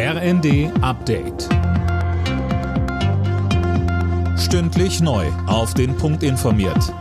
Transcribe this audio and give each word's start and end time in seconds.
RND 0.00 0.70
Update. 0.80 1.48
Stündlich 4.38 5.00
neu. 5.00 5.26
Auf 5.48 5.74
den 5.74 5.96
Punkt 5.96 6.22
informiert. 6.22 6.94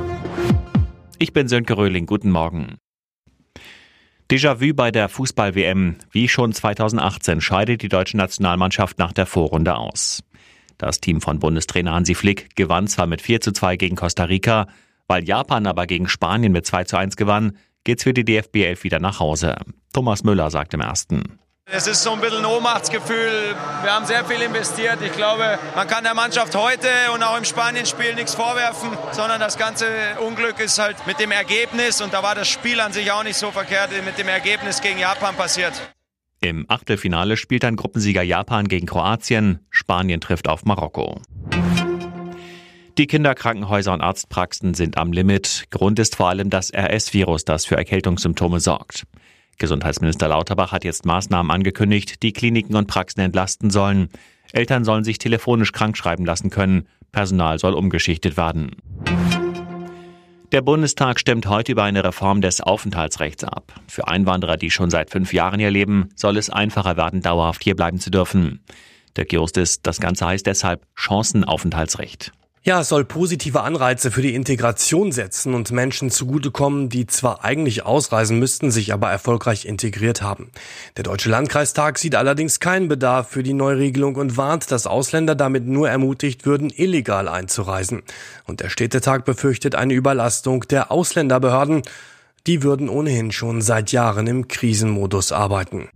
Ich 1.19 1.31
bin 1.31 1.47
Sönke 1.47 1.77
Röhling. 1.77 2.07
Guten 2.07 2.31
Morgen. 2.31 2.77
Déjà-vu 4.31 4.73
bei 4.73 4.89
der 4.89 5.09
Fußball-WM. 5.09 5.97
Wie 6.09 6.27
schon 6.27 6.53
2018 6.53 7.39
scheidet 7.39 7.83
die 7.83 7.87
deutsche 7.87 8.17
Nationalmannschaft 8.17 8.97
nach 8.97 9.13
der 9.13 9.27
Vorrunde 9.27 9.75
aus. 9.75 10.23
Das 10.79 10.99
Team 10.99 11.21
von 11.21 11.37
Bundestrainer 11.37 11.93
Hansi 11.93 12.15
Flick 12.15 12.55
gewann 12.55 12.87
zwar 12.87 13.05
mit 13.05 13.21
4 13.21 13.41
zu 13.41 13.51
2 13.51 13.75
gegen 13.75 13.95
Costa 13.95 14.23
Rica, 14.23 14.65
weil 15.07 15.23
Japan 15.23 15.67
aber 15.67 15.85
gegen 15.85 16.07
Spanien 16.07 16.51
mit 16.51 16.65
2 16.65 16.85
zu 16.85 16.97
1 16.97 17.15
gewann, 17.15 17.57
geht's 17.83 18.01
für 18.01 18.13
die 18.15 18.25
DFB 18.25 18.55
11 18.55 18.83
wieder 18.85 18.99
nach 18.99 19.19
Hause. 19.19 19.55
Thomas 19.93 20.23
Müller 20.23 20.49
sagt 20.49 20.73
im 20.73 20.81
ersten. 20.81 21.37
Es 21.69 21.85
ist 21.85 22.01
so 22.01 22.13
ein 22.13 22.21
bisschen 22.21 22.37
ein 22.37 22.45
Ohnmachtsgefühl. 22.45 23.53
Wir 23.83 23.93
haben 23.93 24.05
sehr 24.05 24.23
viel 24.23 24.41
investiert. 24.41 24.99
Ich 25.01 25.11
glaube, 25.11 25.59
man 25.75 25.85
kann 25.85 26.05
der 26.05 26.13
Mannschaft 26.13 26.55
heute 26.55 26.87
und 27.13 27.21
auch 27.21 27.37
im 27.37 27.43
Spanien-Spiel 27.43 28.15
nichts 28.15 28.35
vorwerfen, 28.35 28.91
sondern 29.11 29.41
das 29.41 29.57
ganze 29.57 29.85
Unglück 30.25 30.61
ist 30.61 30.79
halt 30.79 30.95
mit 31.05 31.19
dem 31.19 31.31
Ergebnis 31.31 31.99
und 31.99 32.13
da 32.13 32.23
war 32.23 32.35
das 32.35 32.47
Spiel 32.47 32.79
an 32.79 32.93
sich 32.93 33.11
auch 33.11 33.25
nicht 33.25 33.35
so 33.35 33.51
verkehrt, 33.51 33.89
mit 34.05 34.17
dem 34.17 34.29
Ergebnis 34.29 34.81
gegen 34.81 34.97
Japan 34.97 35.35
passiert. 35.35 35.73
Im 36.39 36.63
Achtelfinale 36.69 37.35
spielt 37.35 37.63
dann 37.63 37.75
Gruppensieger 37.75 38.21
Japan 38.21 38.69
gegen 38.69 38.87
Kroatien. 38.87 39.59
Spanien 39.69 40.21
trifft 40.21 40.47
auf 40.47 40.63
Marokko. 40.63 41.19
Die 42.97 43.07
Kinderkrankenhäuser 43.07 43.91
und 43.91 43.99
Arztpraxen 43.99 44.73
sind 44.73 44.97
am 44.97 45.11
Limit. 45.11 45.65
Grund 45.69 45.99
ist 45.99 46.15
vor 46.15 46.29
allem 46.29 46.49
das 46.49 46.71
RS-Virus, 46.73 47.43
das 47.43 47.65
für 47.65 47.75
Erkältungssymptome 47.75 48.61
sorgt. 48.61 49.03
Gesundheitsminister 49.57 50.27
Lauterbach 50.27 50.71
hat 50.71 50.83
jetzt 50.83 51.05
Maßnahmen 51.05 51.51
angekündigt, 51.51 52.21
die 52.23 52.33
Kliniken 52.33 52.75
und 52.75 52.87
Praxen 52.87 53.21
entlasten 53.21 53.69
sollen. 53.69 54.09
Eltern 54.51 54.83
sollen 54.83 55.03
sich 55.03 55.17
telefonisch 55.17 55.71
krankschreiben 55.71 56.25
lassen 56.25 56.49
können. 56.49 56.87
Personal 57.11 57.59
soll 57.59 57.73
umgeschichtet 57.73 58.37
werden. 58.37 58.75
Der 60.53 60.61
Bundestag 60.61 61.19
stimmt 61.19 61.47
heute 61.47 61.73
über 61.73 61.83
eine 61.83 62.03
Reform 62.03 62.39
des 62.39 62.61
Aufenthaltsrechts 62.61 63.43
ab. 63.43 63.73
Für 63.87 64.07
Einwanderer, 64.07 64.55
die 64.55 64.71
schon 64.71 64.89
seit 64.89 65.09
fünf 65.09 65.33
Jahren 65.33 65.59
hier 65.59 65.71
leben, 65.71 66.09
soll 66.15 66.37
es 66.37 66.49
einfacher 66.49 66.95
werden, 66.95 67.21
dauerhaft 67.21 67.63
hier 67.63 67.75
bleiben 67.75 67.99
zu 67.99 68.09
dürfen. 68.09 68.61
Der 69.17 69.25
Jurist 69.29 69.57
ist, 69.57 69.85
das 69.85 69.99
Ganze 69.99 70.25
heißt 70.25 70.45
deshalb 70.45 70.85
Chancenaufenthaltsrecht. 70.95 72.31
Ja, 72.67 72.81
es 72.81 72.89
soll 72.89 73.05
positive 73.05 73.61
Anreize 73.61 74.11
für 74.11 74.21
die 74.21 74.35
Integration 74.35 75.13
setzen 75.13 75.53
und 75.53 75.71
Menschen 75.71 76.11
zugutekommen, 76.11 76.89
die 76.89 77.07
zwar 77.07 77.45
eigentlich 77.45 77.85
ausreisen 77.85 78.39
müssten, 78.39 78.71
sich 78.71 78.91
aber 78.91 79.09
erfolgreich 79.09 79.63
integriert 79.63 80.21
haben. 80.21 80.51
Der 80.97 81.05
Deutsche 81.05 81.29
Landkreistag 81.29 81.97
sieht 81.97 82.13
allerdings 82.13 82.59
keinen 82.59 82.89
Bedarf 82.89 83.29
für 83.29 83.41
die 83.41 83.53
Neuregelung 83.53 84.17
und 84.17 84.35
warnt, 84.35 84.69
dass 84.69 84.85
Ausländer 84.85 85.33
damit 85.33 85.65
nur 85.65 85.89
ermutigt 85.89 86.45
würden, 86.45 86.69
illegal 86.69 87.29
einzureisen. 87.29 88.03
Und 88.47 88.59
der 88.59 88.67
Städtetag 88.67 89.23
befürchtet 89.23 89.73
eine 89.73 89.93
Überlastung 89.93 90.65
der 90.67 90.91
Ausländerbehörden. 90.91 91.83
Die 92.47 92.63
würden 92.63 92.89
ohnehin 92.89 93.31
schon 93.31 93.61
seit 93.61 93.93
Jahren 93.93 94.27
im 94.27 94.49
Krisenmodus 94.49 95.31
arbeiten. 95.31 95.87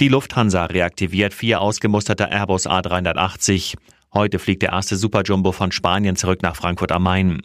Die 0.00 0.08
Lufthansa 0.08 0.64
reaktiviert 0.64 1.32
vier 1.32 1.60
ausgemusterte 1.60 2.28
Airbus 2.28 2.66
A380. 2.66 3.76
Heute 4.12 4.38
fliegt 4.38 4.62
der 4.62 4.72
erste 4.72 4.96
Superjumbo 4.96 5.52
von 5.52 5.72
Spanien 5.72 6.16
zurück 6.16 6.42
nach 6.42 6.56
Frankfurt 6.56 6.92
am 6.92 7.02
Main. 7.02 7.42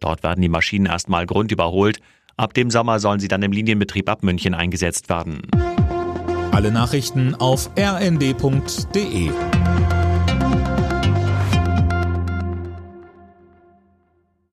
Dort 0.00 0.22
werden 0.22 0.42
die 0.42 0.48
Maschinen 0.48 0.86
erstmal 0.86 1.26
grundüberholt. 1.26 2.00
Ab 2.36 2.54
dem 2.54 2.70
Sommer 2.70 3.00
sollen 3.00 3.20
sie 3.20 3.28
dann 3.28 3.42
im 3.42 3.52
Linienbetrieb 3.52 4.08
ab 4.08 4.22
München 4.22 4.54
eingesetzt 4.54 5.08
werden. 5.08 5.42
Alle 6.52 6.72
Nachrichten 6.72 7.34
auf 7.34 7.70
rnd.de 7.78 9.30